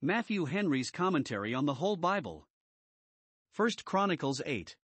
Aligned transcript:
Matthew 0.00 0.44
Henry's 0.44 0.92
Commentary 0.92 1.52
on 1.52 1.66
the 1.66 1.74
Whole 1.74 1.96
Bible. 1.96 2.46
1 3.56 3.70
Chronicles 3.84 4.40
8. 4.46 4.76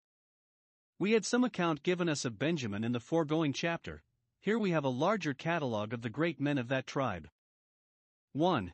We 0.97 1.12
had 1.12 1.24
some 1.24 1.44
account 1.44 1.83
given 1.83 2.10
us 2.10 2.26
of 2.26 2.39
Benjamin 2.39 2.83
in 2.83 2.94
the 2.94 2.99
foregoing 2.99 3.54
chapter. 3.54 4.02
Here 4.41 4.57
we 4.57 4.71
have 4.71 4.86
a 4.86 4.89
larger 4.89 5.36
catalogue 5.36 5.94
of 5.94 6.02
the 6.02 6.10
great 6.10 6.39
men 6.39 6.57
of 6.57 6.68
that 6.70 6.88
tribe. 6.88 7.29
1. 8.31 8.74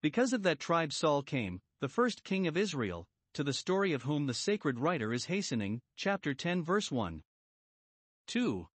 Because 0.00 0.32
of 0.32 0.44
that 0.44 0.60
tribe 0.60 0.92
Saul 0.92 1.24
came, 1.24 1.60
the 1.80 1.88
first 1.88 2.22
king 2.22 2.46
of 2.46 2.56
Israel, 2.56 3.08
to 3.34 3.42
the 3.42 3.52
story 3.52 3.92
of 3.92 4.04
whom 4.04 4.28
the 4.28 4.34
sacred 4.34 4.78
writer 4.78 5.12
is 5.12 5.24
hastening, 5.24 5.80
chapter 5.96 6.34
10, 6.34 6.62
verse 6.62 6.92
1. 6.92 7.20
2. 8.28 8.68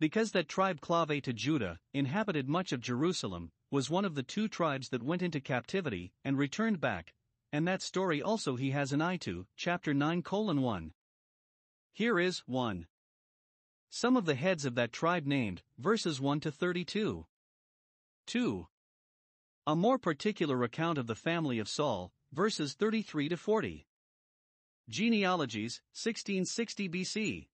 Because 0.00 0.32
that 0.32 0.48
tribe 0.48 0.80
clave 0.80 1.22
to 1.22 1.32
Judah, 1.32 1.78
inhabited 1.94 2.48
much 2.48 2.72
of 2.72 2.80
Jerusalem, 2.80 3.52
was 3.70 3.90
one 3.90 4.04
of 4.04 4.14
the 4.14 4.22
two 4.22 4.48
tribes 4.48 4.88
that 4.88 5.02
went 5.02 5.22
into 5.22 5.40
captivity 5.40 6.12
and 6.24 6.36
returned 6.36 6.80
back, 6.80 7.14
and 7.52 7.66
that 7.66 7.82
story 7.82 8.22
also 8.22 8.56
he 8.56 8.70
has 8.70 8.92
an 8.92 9.00
eye 9.00 9.16
to, 9.16 9.46
chapter 9.56 9.94
9 9.94 10.22
colon 10.22 10.62
1. 10.62 10.92
Here 11.92 12.18
is 12.18 12.40
1. 12.46 12.86
Some 13.88 14.16
of 14.16 14.24
the 14.24 14.34
heads 14.34 14.64
of 14.64 14.74
that 14.76 14.92
tribe 14.92 15.26
named, 15.26 15.62
verses 15.78 16.20
1 16.20 16.40
to 16.40 16.52
32. 16.52 17.26
2. 18.26 18.66
A 19.66 19.76
more 19.76 19.98
particular 19.98 20.62
account 20.62 20.98
of 20.98 21.06
the 21.06 21.14
family 21.14 21.58
of 21.58 21.68
Saul, 21.68 22.12
verses 22.32 22.74
33 22.74 23.28
to 23.28 23.36
40. 23.36 23.86
Genealogies, 24.88 25.80
1660 25.92 26.88
BC. 26.88 27.48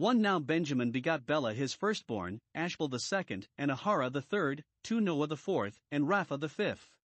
1 0.00 0.22
Now 0.22 0.38
Benjamin 0.38 0.90
begot 0.90 1.26
Bela 1.26 1.52
his 1.52 1.74
firstborn, 1.74 2.40
Ashbel 2.54 2.88
the 2.88 2.98
second, 2.98 3.48
and 3.58 3.70
Ahara 3.70 4.08
the 4.08 4.22
third, 4.22 4.64
2 4.84 4.98
Noah 4.98 5.26
the 5.26 5.36
fourth, 5.36 5.78
and 5.92 6.04
Rapha 6.08 6.40
the 6.40 6.48
fifth. 6.48 6.96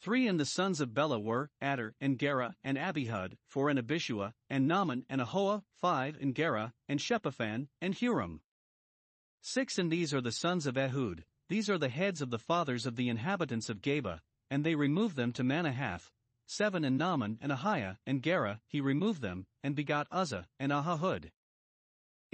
3 0.00 0.26
And 0.26 0.40
the 0.40 0.44
sons 0.44 0.80
of 0.80 0.92
Bela 0.92 1.20
were, 1.20 1.50
Ater, 1.62 1.94
and 2.00 2.18
Gera, 2.18 2.56
and 2.64 2.76
Abihud, 2.76 3.36
4 3.46 3.70
and 3.70 3.78
Abishua, 3.78 4.32
and 4.50 4.66
Naaman, 4.66 5.06
and 5.08 5.20
Ahoah, 5.20 5.62
5 5.76 6.16
and 6.20 6.34
Gera, 6.34 6.74
and 6.88 6.98
Shephuphan, 6.98 7.68
and 7.80 7.94
Huram. 7.94 8.40
6 9.42 9.78
And 9.78 9.92
these 9.92 10.12
are 10.12 10.20
the 10.20 10.32
sons 10.32 10.66
of 10.66 10.76
Ehud, 10.76 11.24
these 11.48 11.70
are 11.70 11.78
the 11.78 11.90
heads 11.90 12.20
of 12.20 12.30
the 12.30 12.40
fathers 12.40 12.86
of 12.86 12.96
the 12.96 13.08
inhabitants 13.08 13.68
of 13.68 13.80
Geba, 13.80 14.18
and 14.50 14.64
they 14.64 14.74
removed 14.74 15.14
them 15.14 15.32
to 15.34 15.44
Manahath. 15.44 16.10
7 16.48 16.84
And 16.84 16.98
Naaman, 16.98 17.38
and 17.40 17.52
Ahiah, 17.52 17.98
and 18.04 18.20
Gera, 18.20 18.60
he 18.66 18.80
removed 18.80 19.22
them, 19.22 19.46
and 19.62 19.76
begot 19.76 20.08
Uzzah, 20.10 20.48
and 20.58 20.72
Ahihud. 20.72 21.30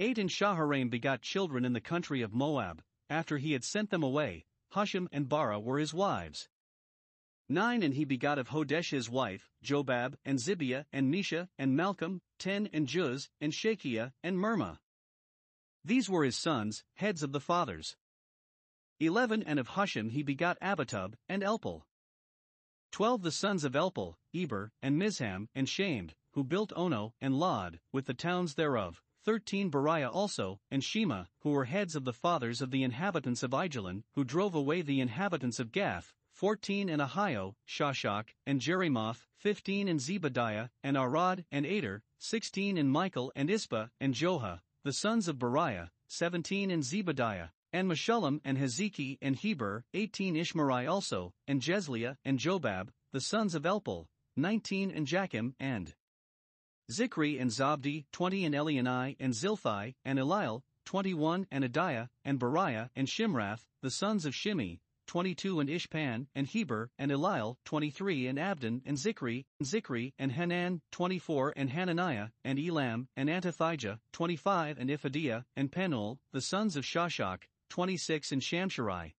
8 0.01 0.17
And 0.17 0.31
Shaharaim 0.31 0.89
begot 0.89 1.21
children 1.21 1.63
in 1.63 1.73
the 1.73 1.79
country 1.79 2.23
of 2.23 2.33
Moab, 2.33 2.81
after 3.07 3.37
he 3.37 3.53
had 3.53 3.63
sent 3.63 3.91
them 3.91 4.01
away, 4.01 4.45
Hushim 4.73 5.07
and 5.11 5.29
Baara 5.29 5.61
were 5.61 5.77
his 5.77 5.93
wives. 5.93 6.49
9 7.49 7.83
And 7.83 7.93
he 7.93 8.03
begot 8.03 8.39
of 8.39 8.49
Hodesh 8.49 8.89
his 8.89 9.11
wife, 9.11 9.51
Jobab, 9.63 10.15
and 10.25 10.39
Zibia, 10.39 10.85
and 10.91 11.13
Mesha, 11.13 11.49
and 11.59 11.77
Malcham, 11.77 12.21
10 12.39 12.69
And 12.73 12.87
Juz, 12.87 13.29
and 13.39 13.53
Shachia, 13.53 14.11
and 14.23 14.37
Mirma. 14.37 14.79
These 15.85 16.09
were 16.09 16.23
his 16.23 16.35
sons, 16.35 16.83
heads 16.95 17.21
of 17.21 17.31
the 17.31 17.39
fathers. 17.39 17.95
11 18.99 19.43
And 19.43 19.59
of 19.59 19.67
Hushim 19.67 20.09
he 20.09 20.23
begot 20.23 20.59
Abitub, 20.61 21.13
and 21.29 21.43
Elpaal. 21.43 21.83
12 22.91 23.21
The 23.21 23.31
sons 23.31 23.63
of 23.63 23.73
Elpaal, 23.73 24.15
Eber, 24.33 24.71
and 24.81 24.97
Misham, 24.99 25.47
and 25.53 25.69
Shamed, 25.69 26.15
who 26.31 26.43
built 26.43 26.73
Ono, 26.75 27.13
and 27.21 27.35
Lod, 27.35 27.79
with 27.91 28.07
the 28.07 28.15
towns 28.15 28.55
thereof, 28.55 29.03
13 29.23 29.69
Beriah 29.69 30.09
also, 30.11 30.59
and 30.71 30.83
Shema, 30.83 31.25
who 31.41 31.51
were 31.51 31.65
heads 31.65 31.95
of 31.95 32.05
the 32.05 32.13
fathers 32.13 32.61
of 32.61 32.71
the 32.71 32.83
inhabitants 32.83 33.43
of 33.43 33.51
Aijalon, 33.51 34.03
who 34.13 34.23
drove 34.23 34.55
away 34.55 34.81
the 34.81 34.99
inhabitants 34.99 35.59
of 35.59 35.71
Gath, 35.71 36.13
14 36.33 36.89
and 36.89 37.01
Ahio, 37.01 37.53
Shashak, 37.67 38.29
and 38.47 38.59
Jerimoth, 38.59 39.27
15 39.37 39.87
and 39.87 39.99
Zebadiah, 39.99 40.69
and 40.83 40.97
Arad, 40.97 41.45
and 41.51 41.65
Ader, 41.65 42.03
16 42.17 42.77
and 42.77 42.89
Michael 42.89 43.31
and 43.35 43.49
Ispah, 43.49 43.89
and 43.99 44.13
Joha, 44.13 44.61
the 44.83 44.93
sons 44.93 45.27
of 45.27 45.37
Beriah, 45.37 45.89
17 46.07 46.71
and 46.71 46.83
Zebadiah, 46.83 47.49
and 47.71 47.89
Meshullam 47.89 48.41
and 48.43 48.57
Hezeki 48.57 49.17
and 49.21 49.35
Heber, 49.35 49.85
18 49.93 50.35
Ishmerai 50.35 50.89
also, 50.89 51.33
and 51.47 51.61
Jezliah 51.61 52.17
and 52.25 52.39
Jobab, 52.39 52.89
the 53.11 53.21
sons 53.21 53.55
of 53.55 53.63
Elpaal, 53.63 54.07
19 54.35 54.91
and 54.91 55.05
Jakim, 55.05 55.53
and 55.59 55.93
Zichri 56.91 57.39
and 57.41 57.49
Zabdi, 57.49 58.05
20 58.11 58.45
and 58.45 58.55
Elienai 58.55 59.15
and 59.19 59.33
Zilthai, 59.33 59.95
and 60.03 60.19
Eliel, 60.19 60.61
21 60.85 61.47
and 61.49 61.63
Adiah, 61.63 62.09
and 62.25 62.39
Beriah 62.39 62.89
and 62.95 63.07
Shimrath, 63.07 63.65
the 63.81 63.89
sons 63.89 64.25
of 64.25 64.33
Shimhi, 64.33 64.79
22 65.07 65.59
and 65.59 65.69
Ishpan, 65.69 66.27
and 66.35 66.47
Heber, 66.47 66.89
and 66.97 67.11
Eliel, 67.11 67.57
23 67.65 68.27
and 68.27 68.39
Abdon, 68.39 68.81
and 68.85 68.97
Zichri, 68.97 69.45
and 69.59 69.67
Zichri, 69.67 70.13
and 70.19 70.31
Hanan, 70.31 70.81
24 70.91 71.53
and 71.55 71.69
Hananiah, 71.69 72.29
and 72.43 72.59
Elam, 72.59 73.07
and 73.15 73.29
Antothijah, 73.29 73.99
25 74.13 74.77
and 74.77 74.89
Iphedeiah, 74.89 75.43
and 75.55 75.71
Penuel, 75.71 76.19
the 76.31 76.41
sons 76.41 76.75
of 76.75 76.83
Shashak, 76.83 77.43
26 77.69 78.31
and 78.31 78.41
Shamsherai. 78.41 79.13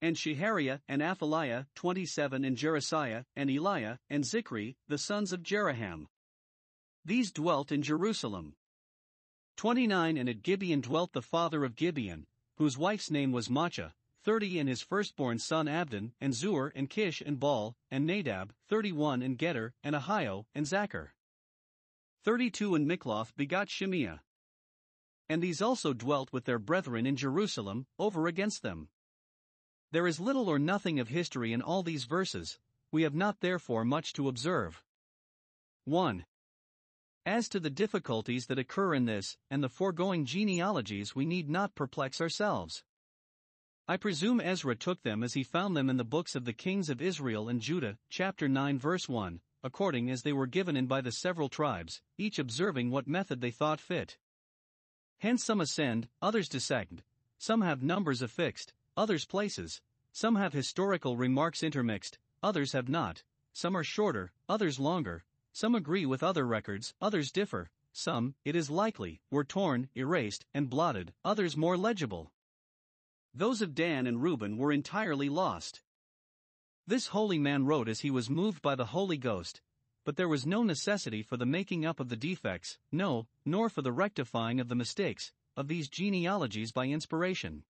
And 0.00 0.16
Shehariah 0.16 0.80
and 0.88 1.00
Aphaliah, 1.00 1.66
27 1.76 2.44
and 2.44 2.56
Jaresiah, 2.56 3.24
and 3.36 3.50
Eliah, 3.50 3.98
and 4.10 4.24
Zichri, 4.24 4.74
the 4.88 4.98
sons 4.98 5.32
of 5.32 5.42
Jeroham. 5.42 6.06
These 7.04 7.32
dwelt 7.32 7.72
in 7.72 7.82
Jerusalem. 7.82 8.54
29 9.56 10.16
And 10.16 10.28
at 10.28 10.42
Gibeon 10.42 10.80
dwelt 10.80 11.12
the 11.12 11.22
father 11.22 11.64
of 11.64 11.76
Gibeon, 11.76 12.26
whose 12.56 12.78
wife's 12.78 13.10
name 13.10 13.32
was 13.32 13.48
Maachah, 13.48 13.92
30 14.24 14.60
and 14.60 14.68
his 14.68 14.82
firstborn 14.82 15.38
son 15.38 15.66
Abdon, 15.66 16.12
and 16.20 16.32
Zur, 16.32 16.68
and 16.76 16.88
Kish, 16.88 17.20
and 17.20 17.40
Baal, 17.40 17.76
and 17.90 18.06
Nadab, 18.06 18.54
31 18.68 19.20
and 19.20 19.36
Gedor, 19.36 19.72
and 19.82 19.96
Ahio, 19.96 20.46
and 20.54 20.64
Zacher. 20.64 21.08
32 22.22 22.76
And 22.76 22.88
Mikloth 22.88 23.34
begot 23.34 23.68
Shemiah. 23.68 24.20
And 25.28 25.42
these 25.42 25.60
also 25.60 25.92
dwelt 25.92 26.32
with 26.32 26.44
their 26.44 26.60
brethren 26.60 27.04
in 27.04 27.16
Jerusalem, 27.16 27.86
over 27.98 28.28
against 28.28 28.62
them. 28.62 28.88
There 29.90 30.06
is 30.06 30.20
little 30.20 30.48
or 30.48 30.58
nothing 30.58 31.00
of 31.00 31.08
history 31.08 31.52
in 31.52 31.62
all 31.62 31.82
these 31.82 32.04
verses, 32.04 32.58
we 32.92 33.02
have 33.02 33.14
not 33.14 33.40
therefore 33.40 33.84
much 33.84 34.12
to 34.12 34.28
observe. 34.28 34.84
1. 35.84 36.24
As 37.24 37.48
to 37.50 37.60
the 37.60 37.70
difficulties 37.70 38.46
that 38.46 38.58
occur 38.58 38.94
in 38.94 39.04
this 39.04 39.36
and 39.48 39.62
the 39.62 39.68
foregoing 39.68 40.24
genealogies, 40.24 41.14
we 41.14 41.24
need 41.24 41.48
not 41.48 41.76
perplex 41.76 42.20
ourselves. 42.20 42.82
I 43.86 43.96
presume 43.96 44.40
Ezra 44.40 44.74
took 44.74 45.02
them 45.02 45.22
as 45.22 45.34
he 45.34 45.44
found 45.44 45.76
them 45.76 45.88
in 45.88 45.98
the 45.98 46.04
books 46.04 46.34
of 46.34 46.44
the 46.44 46.52
kings 46.52 46.88
of 46.88 47.00
Israel 47.00 47.48
and 47.48 47.60
Judah, 47.60 47.98
chapter 48.08 48.48
9, 48.48 48.76
verse 48.76 49.08
1, 49.08 49.40
according 49.62 50.10
as 50.10 50.22
they 50.22 50.32
were 50.32 50.48
given 50.48 50.76
in 50.76 50.86
by 50.86 51.00
the 51.00 51.12
several 51.12 51.48
tribes, 51.48 52.02
each 52.18 52.40
observing 52.40 52.90
what 52.90 53.06
method 53.06 53.40
they 53.40 53.52
thought 53.52 53.80
fit. 53.80 54.18
Hence 55.18 55.44
some 55.44 55.60
ascend, 55.60 56.08
others 56.20 56.48
descend, 56.48 57.04
some 57.38 57.60
have 57.60 57.84
numbers 57.84 58.20
affixed, 58.20 58.72
others 58.96 59.24
places, 59.24 59.80
some 60.12 60.34
have 60.34 60.52
historical 60.52 61.16
remarks 61.16 61.62
intermixed, 61.62 62.18
others 62.42 62.72
have 62.72 62.88
not, 62.88 63.22
some 63.52 63.76
are 63.76 63.84
shorter, 63.84 64.32
others 64.48 64.80
longer, 64.80 65.24
some 65.52 65.74
agree 65.74 66.06
with 66.06 66.22
other 66.22 66.46
records, 66.46 66.94
others 67.00 67.30
differ, 67.30 67.70
some, 67.92 68.34
it 68.44 68.56
is 68.56 68.70
likely, 68.70 69.20
were 69.30 69.44
torn, 69.44 69.88
erased, 69.94 70.46
and 70.54 70.70
blotted, 70.70 71.12
others 71.24 71.56
more 71.56 71.76
legible. 71.76 72.32
Those 73.34 73.62
of 73.62 73.74
Dan 73.74 74.06
and 74.06 74.22
Reuben 74.22 74.56
were 74.56 74.72
entirely 74.72 75.28
lost. 75.28 75.82
This 76.86 77.08
holy 77.08 77.38
man 77.38 77.66
wrote 77.66 77.88
as 77.88 78.00
he 78.00 78.10
was 78.10 78.30
moved 78.30 78.62
by 78.62 78.74
the 78.74 78.86
Holy 78.86 79.18
Ghost, 79.18 79.60
but 80.04 80.16
there 80.16 80.28
was 80.28 80.46
no 80.46 80.62
necessity 80.62 81.22
for 81.22 81.36
the 81.36 81.46
making 81.46 81.86
up 81.86 82.00
of 82.00 82.08
the 82.08 82.16
defects, 82.16 82.78
no, 82.90 83.28
nor 83.44 83.68
for 83.68 83.82
the 83.82 83.92
rectifying 83.92 84.58
of 84.58 84.68
the 84.68 84.74
mistakes, 84.74 85.32
of 85.56 85.68
these 85.68 85.88
genealogies 85.88 86.72
by 86.72 86.86
inspiration. 86.86 87.62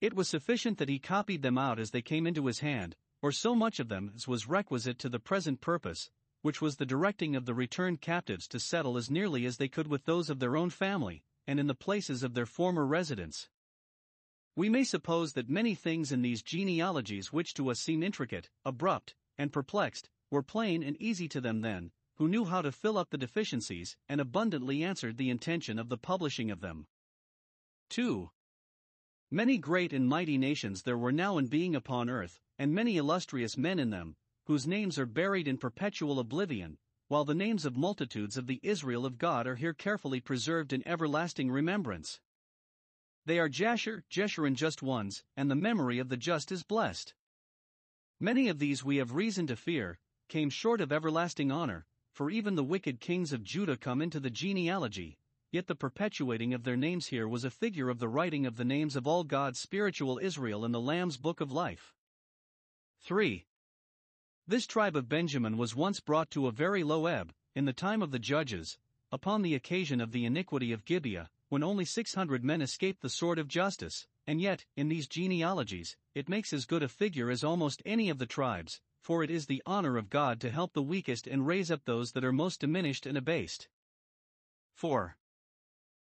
It 0.00 0.14
was 0.14 0.28
sufficient 0.28 0.78
that 0.78 0.88
he 0.88 0.98
copied 0.98 1.42
them 1.42 1.58
out 1.58 1.78
as 1.78 1.90
they 1.90 2.02
came 2.02 2.26
into 2.26 2.46
his 2.46 2.60
hand, 2.60 2.96
or 3.22 3.32
so 3.32 3.54
much 3.54 3.80
of 3.80 3.88
them 3.88 4.12
as 4.14 4.28
was 4.28 4.48
requisite 4.48 4.98
to 5.00 5.08
the 5.08 5.18
present 5.18 5.60
purpose, 5.60 6.10
which 6.46 6.62
was 6.62 6.76
the 6.76 6.86
directing 6.86 7.34
of 7.34 7.44
the 7.44 7.54
returned 7.54 8.00
captives 8.00 8.46
to 8.46 8.60
settle 8.60 8.96
as 8.96 9.10
nearly 9.10 9.44
as 9.44 9.56
they 9.56 9.66
could 9.66 9.88
with 9.88 10.04
those 10.04 10.30
of 10.30 10.38
their 10.38 10.56
own 10.56 10.70
family, 10.70 11.24
and 11.44 11.58
in 11.58 11.66
the 11.66 11.74
places 11.74 12.22
of 12.22 12.34
their 12.34 12.46
former 12.46 12.86
residence. 12.86 13.48
We 14.54 14.68
may 14.68 14.84
suppose 14.84 15.32
that 15.32 15.48
many 15.50 15.74
things 15.74 16.12
in 16.12 16.22
these 16.22 16.44
genealogies 16.44 17.32
which 17.32 17.52
to 17.54 17.68
us 17.68 17.80
seem 17.80 18.00
intricate, 18.00 18.48
abrupt, 18.64 19.16
and 19.36 19.52
perplexed, 19.52 20.08
were 20.30 20.44
plain 20.44 20.84
and 20.84 20.96
easy 21.02 21.26
to 21.30 21.40
them 21.40 21.62
then, 21.62 21.90
who 22.14 22.28
knew 22.28 22.44
how 22.44 22.62
to 22.62 22.70
fill 22.70 22.96
up 22.96 23.10
the 23.10 23.18
deficiencies 23.18 23.96
and 24.08 24.20
abundantly 24.20 24.84
answered 24.84 25.16
the 25.16 25.30
intention 25.30 25.80
of 25.80 25.88
the 25.88 25.98
publishing 25.98 26.52
of 26.52 26.60
them. 26.60 26.86
2. 27.90 28.30
Many 29.32 29.58
great 29.58 29.92
and 29.92 30.08
mighty 30.08 30.38
nations 30.38 30.82
there 30.84 30.96
were 30.96 31.10
now 31.10 31.38
in 31.38 31.48
being 31.48 31.74
upon 31.74 32.08
earth, 32.08 32.38
and 32.56 32.72
many 32.72 32.98
illustrious 32.98 33.56
men 33.56 33.80
in 33.80 33.90
them, 33.90 34.14
whose 34.46 34.66
names 34.66 34.98
are 34.98 35.06
buried 35.06 35.46
in 35.46 35.58
perpetual 35.58 36.18
oblivion, 36.18 36.78
while 37.08 37.24
the 37.24 37.34
names 37.34 37.64
of 37.64 37.76
multitudes 37.76 38.36
of 38.36 38.46
the 38.46 38.60
Israel 38.62 39.06
of 39.06 39.18
God 39.18 39.46
are 39.46 39.56
here 39.56 39.74
carefully 39.74 40.20
preserved 40.20 40.72
in 40.72 40.86
everlasting 40.86 41.50
remembrance. 41.50 42.20
They 43.24 43.38
are 43.38 43.48
Jasher, 43.48 44.04
Jeshurun 44.08 44.54
just 44.54 44.82
ones, 44.82 45.24
and 45.36 45.50
the 45.50 45.56
memory 45.56 45.98
of 45.98 46.08
the 46.08 46.16
just 46.16 46.52
is 46.52 46.62
blessed. 46.62 47.14
Many 48.20 48.48
of 48.48 48.58
these 48.60 48.84
we 48.84 48.96
have 48.96 49.12
reason 49.12 49.46
to 49.48 49.56
fear, 49.56 49.98
came 50.28 50.48
short 50.48 50.80
of 50.80 50.92
everlasting 50.92 51.50
honor, 51.50 51.86
for 52.12 52.30
even 52.30 52.54
the 52.54 52.64
wicked 52.64 53.00
kings 53.00 53.32
of 53.32 53.44
Judah 53.44 53.76
come 53.76 54.00
into 54.00 54.20
the 54.20 54.30
genealogy, 54.30 55.18
yet 55.50 55.66
the 55.66 55.74
perpetuating 55.74 56.54
of 56.54 56.62
their 56.62 56.76
names 56.76 57.08
here 57.08 57.28
was 57.28 57.44
a 57.44 57.50
figure 57.50 57.88
of 57.88 57.98
the 57.98 58.08
writing 58.08 58.46
of 58.46 58.56
the 58.56 58.64
names 58.64 58.96
of 58.96 59.06
all 59.06 59.24
God's 59.24 59.58
spiritual 59.58 60.18
Israel 60.22 60.64
in 60.64 60.72
the 60.72 60.80
Lamb's 60.80 61.16
book 61.16 61.40
of 61.40 61.52
life. 61.52 61.94
3. 63.00 63.44
This 64.48 64.66
tribe 64.68 64.94
of 64.94 65.08
Benjamin 65.08 65.56
was 65.56 65.74
once 65.74 65.98
brought 65.98 66.30
to 66.30 66.46
a 66.46 66.52
very 66.52 66.84
low 66.84 67.06
ebb, 67.06 67.34
in 67.56 67.64
the 67.64 67.72
time 67.72 68.00
of 68.00 68.12
the 68.12 68.20
judges, 68.20 68.78
upon 69.10 69.42
the 69.42 69.56
occasion 69.56 70.00
of 70.00 70.12
the 70.12 70.24
iniquity 70.24 70.70
of 70.70 70.84
Gibeah, 70.84 71.30
when 71.48 71.64
only 71.64 71.84
600 71.84 72.44
men 72.44 72.62
escaped 72.62 73.02
the 73.02 73.08
sword 73.08 73.40
of 73.40 73.48
justice, 73.48 74.06
and 74.24 74.40
yet, 74.40 74.64
in 74.76 74.88
these 74.88 75.08
genealogies, 75.08 75.96
it 76.14 76.28
makes 76.28 76.52
as 76.52 76.64
good 76.64 76.84
a 76.84 76.88
figure 76.88 77.28
as 77.28 77.42
almost 77.42 77.82
any 77.84 78.08
of 78.08 78.18
the 78.18 78.26
tribes, 78.26 78.80
for 79.02 79.24
it 79.24 79.30
is 79.32 79.46
the 79.46 79.62
honor 79.66 79.96
of 79.96 80.10
God 80.10 80.40
to 80.42 80.50
help 80.50 80.74
the 80.74 80.82
weakest 80.82 81.26
and 81.26 81.44
raise 81.44 81.70
up 81.70 81.84
those 81.84 82.12
that 82.12 82.24
are 82.24 82.32
most 82.32 82.60
diminished 82.60 83.04
and 83.04 83.18
abased. 83.18 83.66
4. 84.74 85.16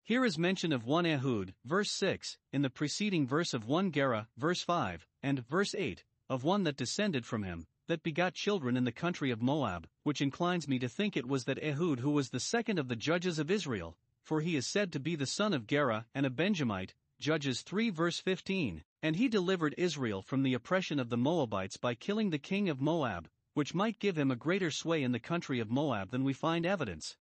Here 0.03 0.23
is 0.23 0.37
mention 0.37 0.71
of 0.71 0.85
one 0.85 1.05
Ehud, 1.05 1.53
verse 1.65 1.91
6, 1.91 2.37
in 2.53 2.61
the 2.61 2.69
preceding 2.69 3.27
verse 3.27 3.53
of 3.53 3.67
one 3.67 3.91
Gera, 3.91 4.29
verse 4.37 4.61
5, 4.61 5.05
and 5.21 5.45
verse 5.45 5.75
8, 5.75 6.05
of 6.29 6.45
one 6.45 6.63
that 6.63 6.77
descended 6.77 7.25
from 7.25 7.43
him, 7.43 7.67
that 7.87 8.03
begot 8.03 8.33
children 8.33 8.77
in 8.77 8.83
the 8.83 8.91
country 8.91 9.31
of 9.31 9.41
Moab, 9.41 9.87
which 10.03 10.21
inclines 10.21 10.67
me 10.67 10.79
to 10.79 10.89
think 10.89 11.15
it 11.15 11.27
was 11.27 11.45
that 11.45 11.61
Ehud 11.63 11.99
who 11.99 12.11
was 12.11 12.29
the 12.29 12.39
second 12.39 12.79
of 12.79 12.87
the 12.87 12.95
judges 12.95 13.39
of 13.39 13.51
Israel, 13.51 13.97
for 14.23 14.41
he 14.41 14.55
is 14.55 14.67
said 14.67 14.91
to 14.93 14.99
be 14.99 15.15
the 15.15 15.25
son 15.25 15.53
of 15.53 15.67
Gera 15.67 16.05
and 16.13 16.25
a 16.25 16.29
Benjamite, 16.29 16.93
Judges 17.19 17.61
3 17.61 17.89
verse 17.89 18.19
15. 18.19 18.83
And 19.03 19.15
he 19.15 19.27
delivered 19.27 19.75
Israel 19.77 20.21
from 20.21 20.43
the 20.43 20.53
oppression 20.53 20.99
of 20.99 21.09
the 21.09 21.17
Moabites 21.17 21.77
by 21.77 21.95
killing 21.95 22.29
the 22.29 22.37
king 22.37 22.69
of 22.69 22.81
Moab, 22.81 23.29
which 23.53 23.73
might 23.73 23.99
give 23.99 24.17
him 24.17 24.31
a 24.31 24.35
greater 24.35 24.71
sway 24.71 25.03
in 25.03 25.11
the 25.11 25.19
country 25.19 25.59
of 25.59 25.69
Moab 25.69 26.11
than 26.11 26.23
we 26.23 26.33
find 26.33 26.65
evidence 26.65 27.17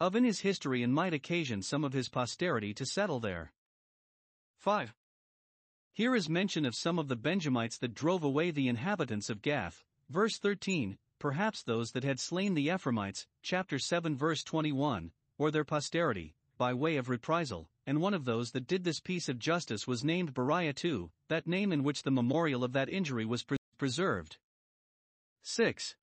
of 0.00 0.16
in 0.16 0.24
his 0.24 0.40
history 0.40 0.82
and 0.82 0.94
might 0.94 1.12
occasion 1.12 1.60
some 1.62 1.84
of 1.84 1.92
his 1.92 2.08
posterity 2.08 2.72
to 2.72 2.86
settle 2.86 3.20
there. 3.20 3.52
5. 4.58 4.94
Here 5.92 6.14
is 6.14 6.28
mention 6.28 6.64
of 6.64 6.76
some 6.76 6.98
of 6.98 7.08
the 7.08 7.16
Benjamites 7.16 7.76
that 7.78 7.94
drove 7.94 8.22
away 8.22 8.52
the 8.52 8.68
inhabitants 8.68 9.28
of 9.28 9.42
Gath, 9.42 9.84
verse 10.08 10.38
13, 10.38 10.96
perhaps 11.18 11.62
those 11.62 11.90
that 11.92 12.04
had 12.04 12.20
slain 12.20 12.54
the 12.54 12.70
Ephraimites, 12.70 13.26
chapter 13.42 13.78
7 13.78 14.16
verse 14.16 14.44
21, 14.44 15.10
or 15.36 15.50
their 15.50 15.64
posterity, 15.64 16.34
by 16.56 16.72
way 16.72 16.96
of 16.96 17.08
reprisal, 17.08 17.68
and 17.86 18.00
one 18.00 18.14
of 18.14 18.24
those 18.24 18.52
that 18.52 18.68
did 18.68 18.84
this 18.84 19.00
piece 19.00 19.28
of 19.28 19.38
justice 19.38 19.86
was 19.86 20.04
named 20.04 20.32
Beriah 20.32 20.74
too, 20.74 21.10
that 21.28 21.48
name 21.48 21.72
in 21.72 21.82
which 21.82 22.04
the 22.04 22.10
memorial 22.10 22.62
of 22.62 22.72
that 22.72 22.88
injury 22.88 23.24
was 23.24 23.42
pre- 23.42 23.58
preserved. 23.76 24.38
6. 25.42 25.96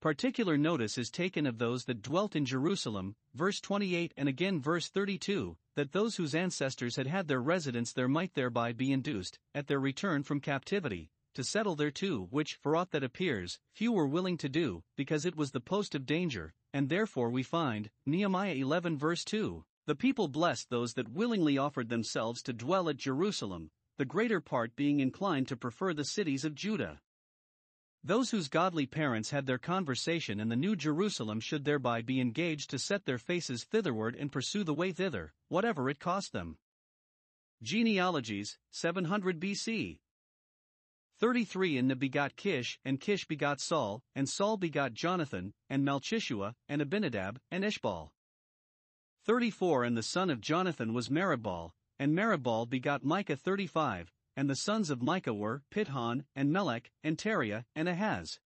Particular 0.00 0.58
notice 0.58 0.98
is 0.98 1.10
taken 1.10 1.46
of 1.46 1.58
those 1.58 1.84
that 1.84 2.02
dwelt 2.02 2.36
in 2.36 2.44
Jerusalem, 2.44 3.14
verse 3.34 3.60
28 3.60 4.12
and 4.16 4.28
again 4.28 4.60
verse 4.60 4.88
32, 4.88 5.56
that 5.74 5.92
those 5.92 6.16
whose 6.16 6.34
ancestors 6.34 6.96
had 6.96 7.06
had 7.06 7.28
their 7.28 7.40
residence 7.40 7.92
there 7.92 8.08
might 8.08 8.34
thereby 8.34 8.72
be 8.72 8.92
induced, 8.92 9.38
at 9.54 9.66
their 9.66 9.80
return 9.80 10.22
from 10.22 10.40
captivity, 10.40 11.10
to 11.34 11.42
settle 11.42 11.76
there 11.76 11.90
too, 11.90 12.26
which, 12.30 12.56
for 12.56 12.76
aught 12.76 12.90
that 12.90 13.02
appears, 13.02 13.58
few 13.74 13.92
were 13.92 14.06
willing 14.06 14.36
to 14.36 14.48
do, 14.48 14.82
because 14.96 15.24
it 15.24 15.36
was 15.36 15.50
the 15.50 15.60
post 15.60 15.94
of 15.94 16.04
danger, 16.04 16.52
and 16.72 16.88
therefore 16.88 17.30
we 17.30 17.42
find, 17.42 17.90
Nehemiah 18.04 18.54
11 18.54 18.98
verse 18.98 19.24
2, 19.24 19.64
the 19.86 19.94
people 19.96 20.28
blessed 20.28 20.70
those 20.70 20.94
that 20.94 21.08
willingly 21.08 21.58
offered 21.58 21.88
themselves 21.88 22.42
to 22.42 22.52
dwell 22.52 22.88
at 22.88 22.96
Jerusalem, 22.96 23.70
the 23.98 24.04
greater 24.04 24.40
part 24.40 24.76
being 24.76 25.00
inclined 25.00 25.48
to 25.48 25.56
prefer 25.56 25.94
the 25.94 26.04
cities 26.04 26.44
of 26.44 26.54
Judah. 26.54 27.00
Those 28.04 28.30
whose 28.30 28.48
godly 28.48 28.86
parents 28.86 29.30
had 29.30 29.46
their 29.46 29.58
conversation 29.58 30.40
in 30.40 30.48
the 30.48 30.56
New 30.56 30.74
Jerusalem 30.74 31.38
should 31.38 31.64
thereby 31.64 32.02
be 32.02 32.20
engaged 32.20 32.70
to 32.70 32.78
set 32.78 33.04
their 33.04 33.18
faces 33.18 33.62
thitherward 33.64 34.16
and 34.16 34.32
pursue 34.32 34.64
the 34.64 34.74
way 34.74 34.90
thither, 34.90 35.32
whatever 35.48 35.88
it 35.88 36.00
cost 36.00 36.32
them. 36.32 36.58
Genealogies, 37.62 38.58
700 38.72 39.38
BC. 39.38 40.00
33 41.20 41.78
And 41.78 41.98
begot 42.00 42.34
Kish, 42.34 42.80
and 42.84 43.00
Kish 43.00 43.28
begot 43.28 43.60
Saul, 43.60 44.02
and 44.16 44.28
Saul 44.28 44.56
begot 44.56 44.94
Jonathan, 44.94 45.54
and 45.70 45.84
Malchishua, 45.84 46.54
and 46.68 46.82
Abinadab, 46.82 47.38
and 47.52 47.62
Eshbaal. 47.62 48.10
34 49.24 49.84
And 49.84 49.96
the 49.96 50.02
son 50.02 50.28
of 50.28 50.40
Jonathan 50.40 50.92
was 50.92 51.08
Meribbaal, 51.08 51.70
and 52.00 52.12
Meribbaal 52.12 52.68
begot 52.68 53.04
Micah 53.04 53.36
35, 53.36 54.10
and 54.36 54.48
the 54.48 54.56
sons 54.56 54.90
of 54.90 55.02
Micah 55.02 55.34
were 55.34 55.62
Pithon, 55.70 56.24
and 56.34 56.52
Melech, 56.52 56.90
and 57.02 57.18
Tariah, 57.18 57.64
and 57.74 57.88
Ahaz. 57.88 58.40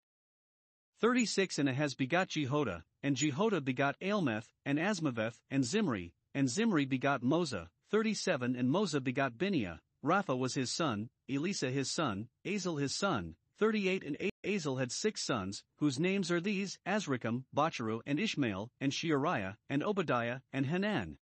36 0.99 1.59
And 1.59 1.69
Ahaz 1.69 1.95
begot 1.95 2.29
Jehoadah, 2.29 2.83
and 3.01 3.17
Jehoadah 3.17 3.63
begot 3.63 3.99
Alemeth, 4.01 4.47
and 4.65 4.79
Azmaveth, 4.79 5.41
and 5.49 5.65
Zimri, 5.65 6.13
and 6.33 6.49
Zimri 6.49 6.85
begot 6.85 7.21
Moza, 7.21 7.67
37 7.91 8.55
And 8.55 8.69
Moza 8.69 9.03
begot 9.03 9.33
Binea, 9.37 9.79
Rapha 10.03 10.37
was 10.37 10.53
his 10.53 10.71
son, 10.71 11.09
Elisa 11.29 11.69
his 11.69 11.91
son, 11.91 12.27
Azel 12.45 12.77
his 12.77 12.95
son, 12.95 13.35
38 13.59 14.03
And 14.03 14.31
Azel 14.43 14.77
had 14.77 14.91
six 14.91 15.23
sons, 15.23 15.63
whose 15.77 15.99
names 15.99 16.31
are 16.31 16.41
these 16.41 16.77
Azrikam, 16.87 17.43
Bocheru, 17.55 18.01
and 18.05 18.19
Ishmael, 18.19 18.71
and 18.79 18.91
Sheariah, 18.91 19.55
and 19.69 19.83
Obadiah, 19.83 20.39
and 20.51 20.65
Hanan. 20.65 21.17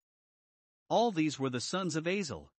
All 0.89 1.13
these 1.13 1.39
were 1.39 1.51
the 1.51 1.61
sons 1.61 1.97
of 1.97 2.07
Azel. 2.07 2.51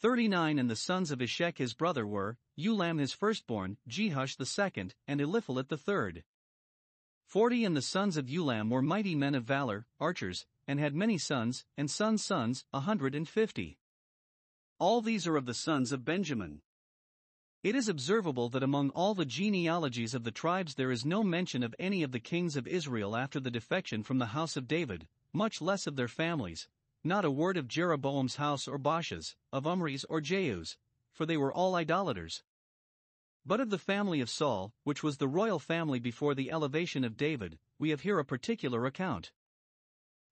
39 0.00 0.60
And 0.60 0.70
the 0.70 0.76
sons 0.76 1.10
of 1.10 1.18
Ishek 1.18 1.58
his 1.58 1.74
brother 1.74 2.06
were, 2.06 2.38
Ulam 2.56 3.00
his 3.00 3.12
firstborn, 3.12 3.78
Jehush 3.88 4.36
the 4.36 4.46
second, 4.46 4.94
and 5.08 5.20
Eliphelet 5.20 5.68
the 5.68 5.76
third. 5.76 6.22
40 7.26 7.64
And 7.64 7.76
the 7.76 7.82
sons 7.82 8.16
of 8.16 8.26
Ulam 8.26 8.70
were 8.70 8.80
mighty 8.80 9.16
men 9.16 9.34
of 9.34 9.44
valor, 9.44 9.86
archers, 9.98 10.46
and 10.68 10.78
had 10.78 10.94
many 10.94 11.18
sons, 11.18 11.64
and 11.76 11.90
sons' 11.90 12.24
sons, 12.24 12.64
a 12.72 12.80
hundred 12.80 13.14
and 13.14 13.28
fifty. 13.28 13.76
All 14.78 15.00
these 15.00 15.26
are 15.26 15.36
of 15.36 15.46
the 15.46 15.54
sons 15.54 15.90
of 15.90 16.04
Benjamin. 16.04 16.62
It 17.64 17.74
is 17.74 17.88
observable 17.88 18.48
that 18.50 18.62
among 18.62 18.90
all 18.90 19.14
the 19.14 19.24
genealogies 19.24 20.14
of 20.14 20.22
the 20.22 20.30
tribes 20.30 20.76
there 20.76 20.92
is 20.92 21.04
no 21.04 21.24
mention 21.24 21.64
of 21.64 21.74
any 21.76 22.04
of 22.04 22.12
the 22.12 22.20
kings 22.20 22.54
of 22.54 22.68
Israel 22.68 23.16
after 23.16 23.40
the 23.40 23.50
defection 23.50 24.04
from 24.04 24.18
the 24.18 24.26
house 24.26 24.56
of 24.56 24.68
David, 24.68 25.08
much 25.32 25.60
less 25.60 25.88
of 25.88 25.96
their 25.96 26.06
families, 26.06 26.68
not 27.04 27.24
a 27.24 27.30
word 27.30 27.56
of 27.56 27.68
Jeroboam's 27.68 28.36
house 28.36 28.66
or 28.66 28.78
Baasha's, 28.78 29.36
of 29.52 29.66
Omri's 29.66 30.04
or 30.04 30.20
Jehu's, 30.20 30.76
for 31.12 31.26
they 31.26 31.36
were 31.36 31.52
all 31.52 31.74
idolaters. 31.74 32.42
But 33.46 33.60
of 33.60 33.70
the 33.70 33.78
family 33.78 34.20
of 34.20 34.28
Saul, 34.28 34.72
which 34.84 35.02
was 35.02 35.16
the 35.16 35.28
royal 35.28 35.58
family 35.58 36.00
before 36.00 36.34
the 36.34 36.50
elevation 36.50 37.04
of 37.04 37.16
David, 37.16 37.58
we 37.78 37.90
have 37.90 38.02
here 38.02 38.18
a 38.18 38.24
particular 38.24 38.84
account. 38.86 39.32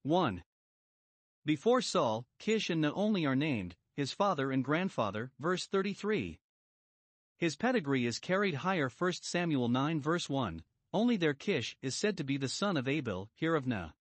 1. 0.02 0.44
Before 1.44 1.80
Saul, 1.80 2.26
Kish 2.38 2.70
and 2.70 2.80
Naomi 2.80 3.24
are 3.24 3.36
named, 3.36 3.76
his 3.94 4.12
father 4.12 4.50
and 4.50 4.64
grandfather, 4.64 5.32
verse 5.38 5.66
33. 5.66 6.38
His 7.38 7.56
pedigree 7.56 8.06
is 8.06 8.18
carried 8.18 8.54
higher 8.54 8.88
1 8.88 9.12
Samuel 9.22 9.68
9 9.68 10.00
verse 10.00 10.28
1, 10.28 10.62
only 10.92 11.16
there 11.16 11.34
Kish 11.34 11.76
is 11.82 11.94
said 11.94 12.16
to 12.16 12.24
be 12.24 12.36
the 12.36 12.48
son 12.48 12.76
of 12.76 12.86
Abiel, 12.86 13.28
here 13.34 13.54
of 13.54 13.66
Ner. 13.66 13.92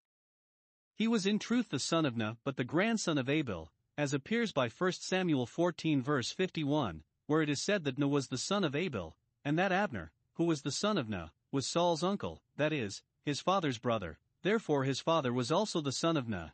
He 0.96 1.08
was 1.08 1.26
in 1.26 1.40
truth 1.40 1.70
the 1.70 1.80
son 1.80 2.06
of 2.06 2.16
Ner, 2.16 2.36
but 2.44 2.56
the 2.56 2.62
grandson 2.62 3.18
of 3.18 3.28
Abiel, 3.28 3.72
as 3.98 4.14
appears 4.14 4.52
by 4.52 4.68
1 4.68 4.92
Samuel 4.92 5.44
14 5.44 6.00
verse 6.00 6.30
51, 6.30 7.02
where 7.26 7.42
it 7.42 7.50
is 7.50 7.60
said 7.60 7.82
that 7.82 7.98
Ner 7.98 8.06
was 8.06 8.28
the 8.28 8.38
son 8.38 8.62
of 8.62 8.76
Abiel, 8.76 9.16
and 9.44 9.58
that 9.58 9.72
Abner, 9.72 10.12
who 10.34 10.44
was 10.44 10.62
the 10.62 10.70
son 10.70 10.96
of 10.96 11.08
Ner, 11.08 11.30
was 11.50 11.66
Saul's 11.66 12.04
uncle, 12.04 12.42
that 12.56 12.72
is, 12.72 13.02
his 13.24 13.40
father's 13.40 13.78
brother, 13.78 14.18
therefore 14.42 14.84
his 14.84 15.00
father 15.00 15.32
was 15.32 15.50
also 15.50 15.80
the 15.80 15.90
son 15.90 16.16
of 16.16 16.28
Ner. 16.28 16.52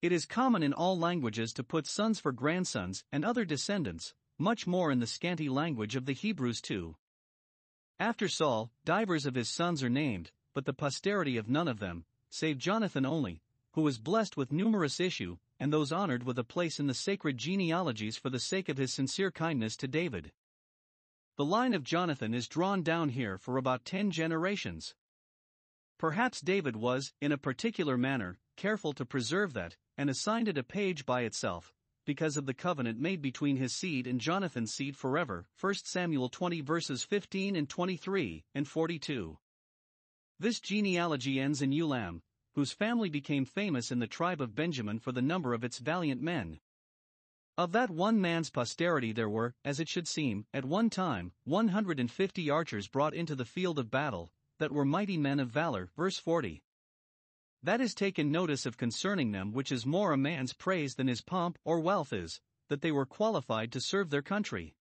It 0.00 0.12
is 0.12 0.24
common 0.24 0.62
in 0.62 0.72
all 0.72 0.96
languages 0.96 1.52
to 1.54 1.64
put 1.64 1.86
sons 1.88 2.20
for 2.20 2.30
grandsons 2.30 3.04
and 3.10 3.24
other 3.24 3.44
descendants, 3.44 4.14
much 4.38 4.68
more 4.68 4.92
in 4.92 5.00
the 5.00 5.06
scanty 5.06 5.48
language 5.48 5.96
of 5.96 6.06
the 6.06 6.12
Hebrews 6.12 6.60
too. 6.60 6.96
After 7.98 8.28
Saul, 8.28 8.70
divers 8.84 9.26
of 9.26 9.34
his 9.34 9.48
sons 9.48 9.82
are 9.82 9.90
named, 9.90 10.30
but 10.54 10.64
the 10.64 10.72
posterity 10.72 11.36
of 11.36 11.48
none 11.48 11.68
of 11.68 11.78
them, 11.78 12.04
save 12.32 12.56
Jonathan 12.56 13.04
only, 13.04 13.42
who 13.74 13.82
was 13.82 13.98
blessed 13.98 14.38
with 14.38 14.52
numerous 14.52 14.98
issue, 14.98 15.36
and 15.60 15.70
those 15.70 15.92
honored 15.92 16.24
with 16.24 16.38
a 16.38 16.44
place 16.44 16.80
in 16.80 16.86
the 16.86 16.94
sacred 16.94 17.36
genealogies 17.36 18.16
for 18.16 18.30
the 18.30 18.40
sake 18.40 18.70
of 18.70 18.78
his 18.78 18.92
sincere 18.92 19.30
kindness 19.30 19.76
to 19.76 19.86
David. 19.86 20.32
The 21.36 21.44
line 21.44 21.74
of 21.74 21.84
Jonathan 21.84 22.32
is 22.32 22.48
drawn 22.48 22.82
down 22.82 23.10
here 23.10 23.36
for 23.36 23.58
about 23.58 23.84
ten 23.84 24.10
generations. 24.10 24.94
Perhaps 25.98 26.40
David 26.40 26.74
was, 26.74 27.12
in 27.20 27.32
a 27.32 27.38
particular 27.38 27.98
manner, 27.98 28.38
careful 28.56 28.92
to 28.94 29.04
preserve 29.04 29.52
that, 29.52 29.76
and 29.98 30.08
assigned 30.08 30.48
it 30.48 30.58
a 30.58 30.64
page 30.64 31.04
by 31.04 31.22
itself, 31.22 31.74
because 32.04 32.36
of 32.36 32.46
the 32.46 32.54
covenant 32.54 32.98
made 32.98 33.22
between 33.22 33.56
his 33.56 33.74
seed 33.74 34.06
and 34.06 34.20
Jonathan's 34.20 34.72
seed 34.72 34.96
forever. 34.96 35.46
1 35.60 35.74
Samuel 35.84 36.28
20 36.28 36.60
verses 36.62 37.04
15 37.04 37.56
and 37.56 37.68
23 37.68 38.44
and 38.54 38.66
42. 38.66 39.38
This 40.42 40.58
genealogy 40.58 41.38
ends 41.38 41.62
in 41.62 41.70
Ulam, 41.70 42.20
whose 42.56 42.72
family 42.72 43.08
became 43.08 43.44
famous 43.44 43.92
in 43.92 44.00
the 44.00 44.08
tribe 44.08 44.40
of 44.40 44.56
Benjamin 44.56 44.98
for 44.98 45.12
the 45.12 45.22
number 45.22 45.54
of 45.54 45.62
its 45.62 45.78
valiant 45.78 46.20
men. 46.20 46.58
Of 47.56 47.70
that 47.70 47.90
one 47.90 48.20
man's 48.20 48.50
posterity 48.50 49.12
there 49.12 49.28
were, 49.28 49.54
as 49.64 49.78
it 49.78 49.88
should 49.88 50.08
seem, 50.08 50.46
at 50.52 50.64
one 50.64 50.90
time, 50.90 51.30
150 51.44 52.50
archers 52.50 52.88
brought 52.88 53.14
into 53.14 53.36
the 53.36 53.44
field 53.44 53.78
of 53.78 53.88
battle, 53.88 54.32
that 54.58 54.72
were 54.72 54.84
mighty 54.84 55.16
men 55.16 55.38
of 55.38 55.48
valor. 55.48 55.90
Verse 55.96 56.18
40. 56.18 56.60
That 57.62 57.80
is 57.80 57.94
taken 57.94 58.32
notice 58.32 58.66
of 58.66 58.76
concerning 58.76 59.30
them 59.30 59.52
which 59.52 59.70
is 59.70 59.86
more 59.86 60.10
a 60.10 60.16
man's 60.16 60.54
praise 60.54 60.96
than 60.96 61.06
his 61.06 61.22
pomp 61.22 61.56
or 61.64 61.78
wealth 61.78 62.12
is, 62.12 62.40
that 62.68 62.80
they 62.80 62.90
were 62.90 63.06
qualified 63.06 63.70
to 63.70 63.80
serve 63.80 64.10
their 64.10 64.22
country. 64.22 64.74